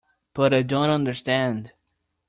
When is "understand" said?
0.89-1.73